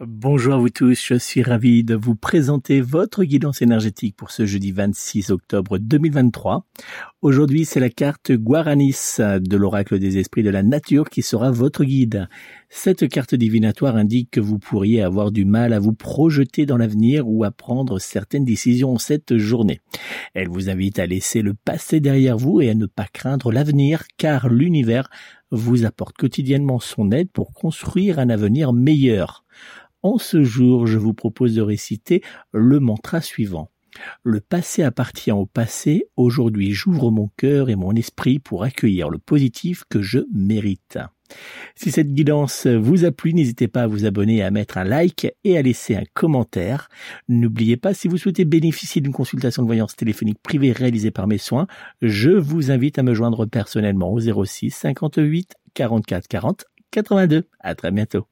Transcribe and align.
Bonjour 0.00 0.54
à 0.54 0.58
vous 0.58 0.68
tous, 0.68 1.04
je 1.04 1.14
suis 1.14 1.42
ravi 1.42 1.82
de 1.82 1.96
vous 1.96 2.14
présenter 2.14 2.80
votre 2.80 3.24
guidance 3.24 3.62
énergétique 3.62 4.14
pour 4.14 4.30
ce 4.30 4.46
jeudi 4.46 4.70
26 4.70 5.30
octobre 5.30 5.76
2023. 5.76 6.64
Aujourd'hui, 7.20 7.64
c'est 7.64 7.80
la 7.80 7.90
carte 7.90 8.30
Guaranis 8.30 9.16
de 9.18 9.56
l'oracle 9.56 9.98
des 9.98 10.18
esprits 10.18 10.44
de 10.44 10.50
la 10.50 10.62
nature 10.62 11.10
qui 11.10 11.22
sera 11.22 11.50
votre 11.50 11.82
guide. 11.82 12.28
Cette 12.68 13.08
carte 13.08 13.34
divinatoire 13.34 13.96
indique 13.96 14.30
que 14.30 14.40
vous 14.40 14.60
pourriez 14.60 15.02
avoir 15.02 15.32
du 15.32 15.44
mal 15.44 15.72
à 15.72 15.80
vous 15.80 15.94
projeter 15.94 16.64
dans 16.64 16.76
l'avenir 16.76 17.26
ou 17.26 17.42
à 17.42 17.50
prendre 17.50 17.98
certaines 17.98 18.44
décisions 18.44 18.98
cette 18.98 19.36
journée. 19.36 19.80
Elle 20.32 20.48
vous 20.48 20.70
invite 20.70 21.00
à 21.00 21.06
laisser 21.06 21.42
le 21.42 21.54
passé 21.54 21.98
derrière 21.98 22.36
vous 22.36 22.60
et 22.60 22.70
à 22.70 22.74
ne 22.74 22.86
pas 22.86 23.08
craindre 23.12 23.50
l'avenir 23.50 24.04
car 24.16 24.48
l'univers 24.48 25.10
vous 25.50 25.84
apporte 25.84 26.16
quotidiennement 26.16 26.78
son 26.78 27.10
aide 27.10 27.30
pour 27.32 27.52
construire 27.52 28.20
un 28.20 28.28
avenir 28.28 28.72
meilleur. 28.72 29.44
En 30.02 30.18
ce 30.18 30.44
jour, 30.44 30.86
je 30.86 30.98
vous 30.98 31.14
propose 31.14 31.54
de 31.54 31.62
réciter 31.62 32.22
le 32.52 32.78
mantra 32.78 33.20
suivant. 33.20 33.70
Le 34.22 34.40
passé 34.40 34.82
appartient 34.82 35.32
au 35.32 35.46
passé, 35.46 36.08
aujourd'hui 36.16 36.72
j'ouvre 36.72 37.10
mon 37.10 37.30
cœur 37.36 37.68
et 37.68 37.76
mon 37.76 37.92
esprit 37.92 38.38
pour 38.38 38.62
accueillir 38.62 39.08
le 39.08 39.18
positif 39.18 39.82
que 39.88 40.02
je 40.02 40.20
mérite. 40.32 40.98
Si 41.74 41.90
cette 41.90 42.12
guidance 42.12 42.66
vous 42.66 43.04
a 43.04 43.10
plu, 43.10 43.34
n'hésitez 43.34 43.68
pas 43.68 43.82
à 43.82 43.86
vous 43.86 44.06
abonner, 44.06 44.42
à 44.42 44.50
mettre 44.50 44.78
un 44.78 44.84
like 44.84 45.26
et 45.44 45.58
à 45.58 45.62
laisser 45.62 45.94
un 45.94 46.04
commentaire. 46.14 46.88
N'oubliez 47.28 47.76
pas, 47.76 47.92
si 47.92 48.08
vous 48.08 48.16
souhaitez 48.16 48.44
bénéficier 48.44 49.00
d'une 49.00 49.12
consultation 49.12 49.62
de 49.62 49.66
voyance 49.66 49.96
téléphonique 49.96 50.42
privée 50.42 50.72
réalisée 50.72 51.10
par 51.10 51.26
mes 51.26 51.38
soins, 51.38 51.66
je 52.00 52.30
vous 52.30 52.70
invite 52.70 52.98
à 52.98 53.02
me 53.02 53.14
joindre 53.14 53.46
personnellement 53.46 54.12
au 54.12 54.20
06 54.20 54.70
58 54.70 55.54
44 55.74 56.28
40 56.28 56.64
82. 56.90 57.48
À 57.60 57.74
très 57.74 57.90
bientôt. 57.90 58.26